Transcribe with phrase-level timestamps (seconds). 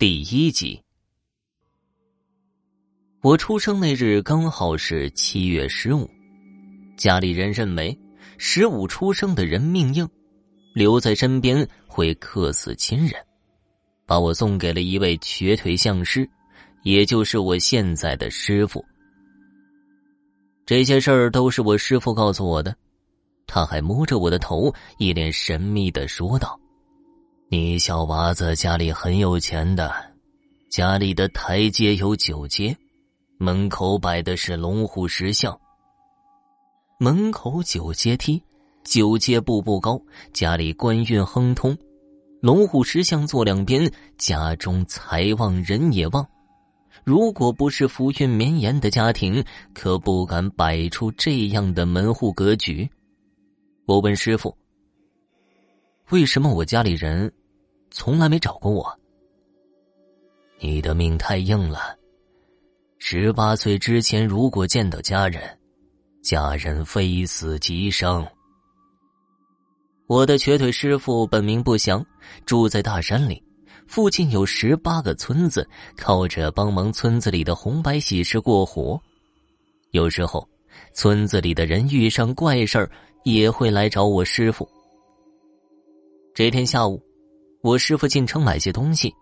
[0.00, 0.82] 第一集。
[3.20, 6.08] 我出生那日刚好是七月十五，
[6.96, 7.94] 家里人认为
[8.38, 10.08] 十五出生的人命硬，
[10.72, 13.12] 留在身边会克死亲人，
[14.06, 16.26] 把我送给了一位瘸腿相师，
[16.82, 18.82] 也就是我现在的师傅。
[20.64, 22.74] 这些事儿都是我师傅告诉我的，
[23.46, 26.58] 他还摸着我的头，一脸神秘的说道。
[27.52, 29.92] 你小娃子家里很有钱的，
[30.70, 32.76] 家里的台阶有九阶，
[33.38, 35.58] 门口摆的是龙虎石像。
[37.00, 38.40] 门口九阶梯，
[38.84, 40.00] 九阶步步高，
[40.32, 41.76] 家里官运亨通。
[42.40, 46.24] 龙虎石像坐两边，家中财旺人也旺。
[47.02, 49.44] 如果不是福运绵延的家庭，
[49.74, 52.88] 可不敢摆出这样的门户格局。
[53.86, 54.56] 我问师傅
[56.10, 57.28] ：“为什么我家里人？”
[57.90, 58.98] 从来没找过我。
[60.58, 61.96] 你的命太硬了，
[62.98, 65.42] 十八岁之前如果见到家人，
[66.22, 68.26] 家人非死即伤。
[70.06, 72.04] 我的瘸腿师傅本名不详，
[72.44, 73.42] 住在大山里，
[73.86, 75.66] 附近有十八个村子，
[75.96, 79.00] 靠着帮忙村子里的红白喜事过活。
[79.92, 80.46] 有时候，
[80.92, 82.90] 村子里的人遇上怪事儿，
[83.24, 84.68] 也会来找我师傅。
[86.34, 87.00] 这天下午。
[87.62, 89.14] 我师傅进城买些东西，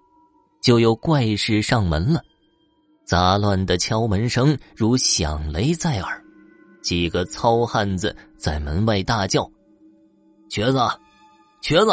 [0.63, 2.23] 就有怪事上门了。
[3.05, 6.23] 杂乱的敲门声如响雷在耳，
[6.83, 9.51] 几个糙汉子在门外大叫
[10.49, 10.79] ：“瘸子，
[11.63, 11.91] 瘸子，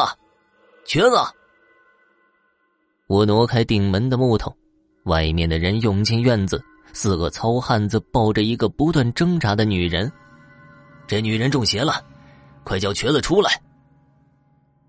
[0.86, 1.18] 瘸子！”
[3.08, 4.56] 我挪开顶门的木头，
[5.06, 6.64] 外面的人涌进院子。
[6.94, 10.10] 四个糙汉子抱着一个不断挣扎的女人，
[11.08, 12.02] 这女人中邪了，
[12.64, 13.62] 快叫瘸子出来！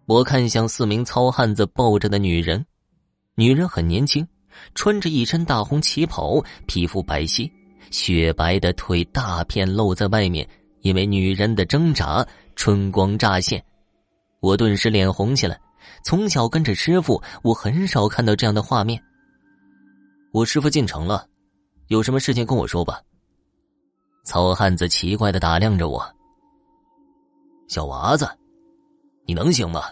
[0.07, 2.65] 我看向四名糙汉子抱着的女人，
[3.35, 4.27] 女人很年轻，
[4.75, 7.51] 穿着一身大红旗袍，皮肤白皙，
[7.91, 10.49] 雪白的腿大片露在外面，
[10.83, 12.25] 因为女人的挣扎，
[12.55, 13.63] 春光乍现。
[14.41, 15.61] 我顿时脸红起来。
[16.03, 19.01] 从小跟着师傅，我很少看到这样的画面。
[20.33, 21.27] 我师傅进城了，
[21.89, 23.01] 有什么事情跟我说吧。
[24.25, 26.05] 糙汉子奇怪的打量着我，
[27.69, 28.29] 小娃子。
[29.27, 29.83] 你能行吗？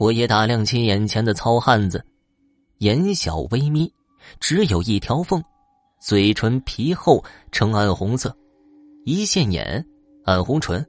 [0.00, 2.02] 我也打量起眼前的糙汉子，
[2.78, 3.92] 眼小微眯，
[4.40, 5.44] 只有一条缝，
[6.00, 7.22] 嘴唇皮厚
[7.52, 8.34] 呈暗红色，
[9.04, 9.84] 一线眼，
[10.24, 10.82] 暗红唇，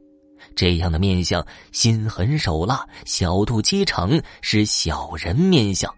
[0.56, 5.94] 这样的面相，心狠手辣，小肚鸡肠，是小人面相。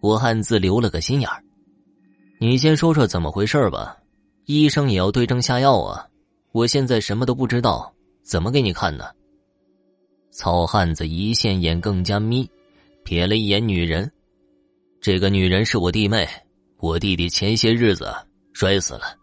[0.00, 1.42] 我暗自留了个心眼儿。
[2.38, 3.96] 你先说说怎么回事吧，
[4.44, 6.06] 医生也要对症下药啊。
[6.52, 7.92] 我现在什么都不知道，
[8.22, 9.06] 怎么给你看呢？
[10.36, 12.46] 糙汉子一线眼更加眯，
[13.06, 14.12] 瞥了一眼女人。
[15.00, 16.28] 这个女人是我弟妹，
[16.76, 18.14] 我弟弟前些日子
[18.52, 19.16] 摔死了。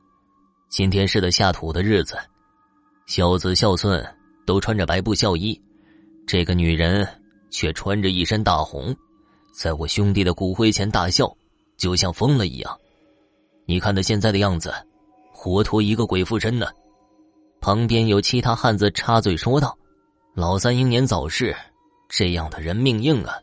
[0.69, 2.18] 今天是他下土的日子，
[3.06, 4.03] 孝子孝孙
[4.44, 5.62] 都穿着白布孝衣，
[6.25, 7.07] 这个女人
[7.52, 8.91] 却穿着一身大红，
[9.53, 11.31] 在我兄弟的骨灰前大笑，
[11.78, 12.75] 就像疯了一样。
[13.68, 14.73] 你看他现在的样子，
[15.31, 16.66] 活脱一个鬼附身呢。
[17.62, 19.78] 旁边有其他汉子插嘴说道。
[20.36, 21.56] 老三英年早逝，
[22.10, 23.36] 这样的人命硬啊，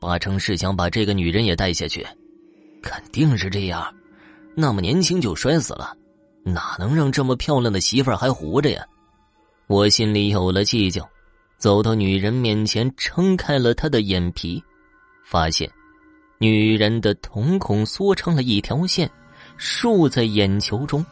[0.00, 2.04] 八成是想把这个女人也带下去，
[2.82, 3.94] 肯定是这样。
[4.56, 5.96] 那么年轻就摔死了，
[6.42, 8.84] 哪能让这么漂亮的媳妇儿还活着呀？
[9.68, 11.08] 我心里有了计较，
[11.58, 14.60] 走到女人面前，撑开了她的眼皮，
[15.24, 15.70] 发现
[16.38, 19.08] 女人的瞳孔缩成了一条线，
[19.56, 21.06] 竖在眼球中。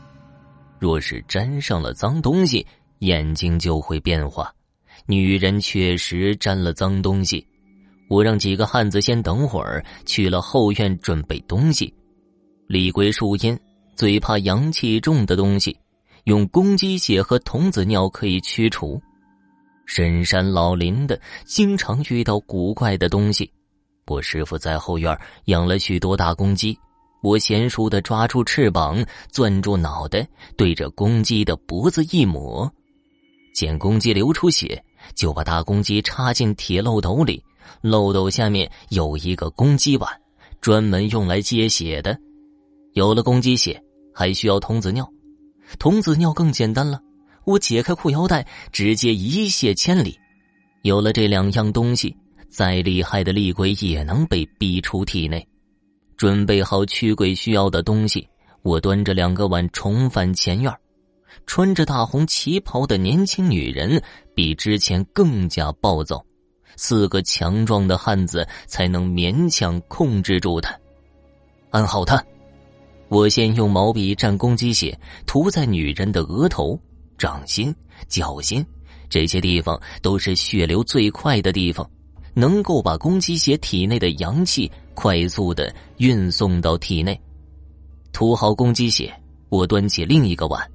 [0.81, 2.67] 若是沾上了脏东西，
[2.99, 4.53] 眼睛就会变化。
[5.11, 7.45] 女人确实沾了脏东西，
[8.09, 11.93] 我让几个汉子先等会儿，去了后院准备东西。
[12.69, 13.59] 李龟树烟
[13.97, 15.77] 最怕阳气重的东西，
[16.27, 19.03] 用公鸡血和童子尿可以驱除。
[19.85, 23.51] 深山老林的，经常遇到古怪的东西。
[24.07, 26.79] 我师傅在后院养了许多大公鸡，
[27.21, 30.25] 我娴熟的抓住翅膀，攥住脑袋，
[30.57, 32.73] 对着公鸡的脖子一抹，
[33.53, 34.81] 见公鸡流出血。
[35.15, 37.43] 就把大公鸡插进铁漏斗里，
[37.81, 40.11] 漏斗下面有一个公鸡碗，
[40.61, 42.19] 专门用来接血的。
[42.95, 43.83] 有了公鸡血，
[44.15, 45.09] 还需要童子尿。
[45.79, 47.01] 童子尿更简单了，
[47.45, 50.19] 我解开裤腰带，直接一泻千里。
[50.83, 52.17] 有了这两样东西，
[52.49, 55.47] 再厉害的厉鬼也能被逼出体内。
[56.17, 58.27] 准备好驱鬼需要的东西，
[58.63, 60.73] 我端着两个碗重返前院。
[61.47, 64.03] 穿着大红旗袍的年轻女人
[64.35, 66.25] 比之前更加暴躁，
[66.77, 70.79] 四个强壮的汉子才能勉强控制住她。
[71.71, 72.23] 安好她，
[73.09, 76.79] 我先用毛笔蘸公鸡血涂在女人的额头、
[77.19, 77.75] 掌心、
[78.09, 78.65] 脚心，
[79.09, 81.89] 这些地方都是血流最快的地方，
[82.35, 87.21] 能够把公鸡血体内的阳气快速的运送到体内。
[88.13, 89.13] 涂好公鸡血，
[89.49, 90.69] 我端起另一个碗，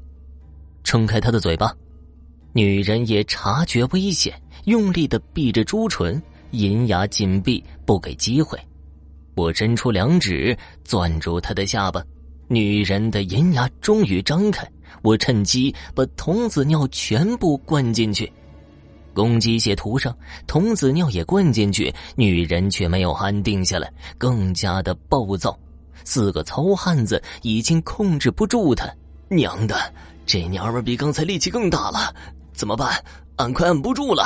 [0.86, 1.76] 撑开他的嘴巴。
[2.54, 6.22] 女人也察觉危险，用力的闭着朱唇，
[6.52, 8.58] 银牙紧闭，不给机会。
[9.36, 12.02] 我伸出两指攥住她的下巴，
[12.48, 14.66] 女人的银牙终于张开，
[15.02, 18.32] 我趁机把童子尿全部灌进去，
[19.14, 20.18] 公鸡血涂上，
[20.48, 25.60] 童子尿也灌进去，女人却没有安定下来，更加的暴躁。
[26.06, 28.90] 四个糙汉子已经控制不住她，
[29.28, 29.76] 娘的，
[30.25, 32.13] 这娘们比刚才力气更大了。
[32.54, 33.04] 怎么办？
[33.36, 34.24] 俺快按不住了！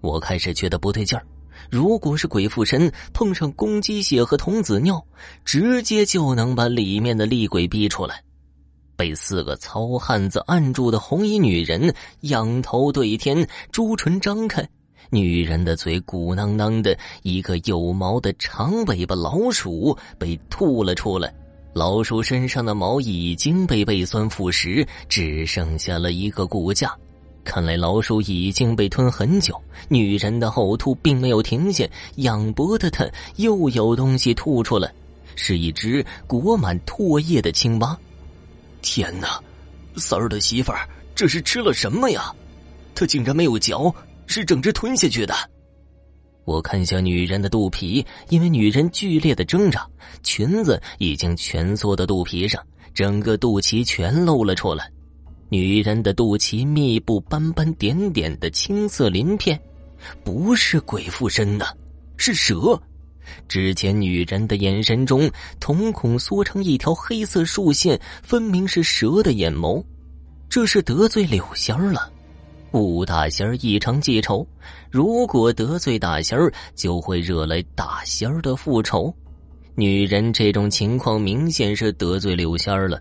[0.00, 1.26] 我开始觉得不对劲儿。
[1.70, 5.04] 如果是鬼附身碰上公鸡血和童子尿，
[5.44, 8.22] 直接就能把里面的厉鬼逼出来。
[8.96, 14.66] 被四个糙汉子按住的红衣女人仰头对天，朱唇张开，
[15.10, 21.34] 女人的嘴鼓囊囊的，一个有毛的长尾巴老鼠被吐了出来。
[21.76, 26.90] 老鼠身上的毛已经被胃酸腐蚀，只剩下了一个骨架。
[27.44, 29.54] 看来老鼠已经被吞很久，
[29.86, 33.06] 女人的呕吐并没有停下，仰脖的她
[33.36, 34.90] 又有东西吐出来，
[35.34, 37.94] 是一只裹满唾液的青蛙。
[38.80, 39.38] 天哪，
[39.96, 42.34] 三儿的媳妇儿这是吃了什么呀？
[42.94, 43.94] 她竟然没有嚼，
[44.26, 45.34] 是整只吞下去的。
[46.46, 49.84] 我看向女人的肚皮，因为女人剧烈的挣扎，
[50.22, 52.64] 裙子已经蜷缩到肚皮上，
[52.94, 54.88] 整个肚脐全露了出来。
[55.48, 59.60] 女人的肚脐密布斑斑点点的青色鳞片，
[60.22, 61.66] 不是鬼附身的，
[62.16, 62.80] 是蛇。
[63.48, 65.28] 之前女人的眼神中
[65.58, 69.84] 瞳孔缩成一条黑色竖线，分明是蛇的眼眸。
[70.48, 72.12] 这是得罪柳仙儿了。
[72.76, 74.46] 顾大仙儿异常记仇，
[74.90, 79.10] 如果得罪大仙儿，就会惹来大仙儿的复仇。
[79.74, 83.00] 女人这种情况明显是得罪柳仙儿了。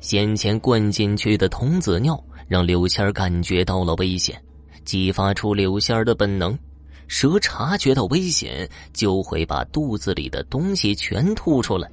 [0.00, 4.36] 先前灌进去的童子尿让柳仙儿感觉到了危险，
[4.84, 6.58] 激发出柳仙儿的本能。
[7.06, 11.88] 蛇察觉到危险，就会把肚子里的东西全吐出来。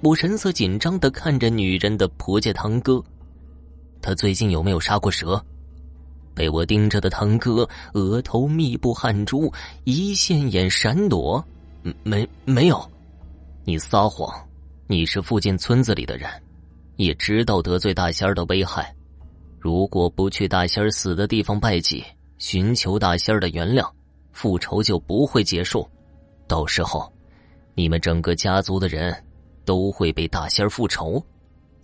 [0.00, 3.02] 我神色紧张的看着女人的婆家堂哥，
[4.00, 5.44] 他最近有没有杀过蛇？
[6.36, 9.50] 被我盯着的堂哥额头密布汗珠，
[9.84, 11.42] 一线眼闪躲，
[12.02, 12.78] 没没有。
[13.64, 14.30] 你撒谎，
[14.86, 16.30] 你是附近村子里的人。
[16.96, 18.94] 也知道得罪大仙儿的危害，
[19.58, 22.04] 如果不去大仙儿死的地方拜祭，
[22.38, 23.86] 寻求大仙儿的原谅，
[24.32, 25.86] 复仇就不会结束。
[26.46, 27.10] 到时候，
[27.74, 29.14] 你们整个家族的人
[29.64, 31.22] 都会被大仙儿复仇。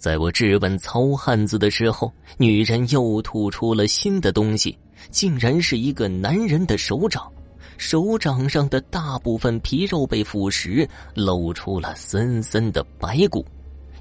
[0.02, 4.76] 在我质问糙汉子的时候，女人又吐出了新的东西，
[5.12, 7.30] 竟然是一个男人的手掌，
[7.78, 13.46] 手掌上的大部分皮肉被腐蚀，露出了森森的白骨。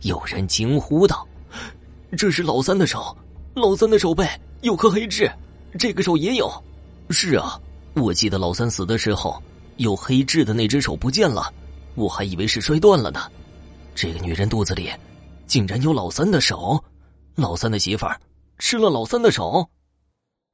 [0.02, 1.24] 有人惊呼道
[2.18, 3.16] ：“这是老三的手，
[3.54, 4.28] 老三的手背
[4.62, 5.32] 有颗黑痣，
[5.78, 6.52] 这个手也有。
[7.12, 7.62] 是啊，
[7.94, 9.40] 我记得老三死的时候，
[9.78, 11.54] 有黑痣的那只手不见了，
[11.94, 13.22] 我还以为是摔断了呢。
[13.94, 14.90] 这个女人肚子里，
[15.46, 16.84] 竟然有老三的手，
[17.36, 18.20] 老三的媳妇儿
[18.58, 19.70] 吃了老三的手。”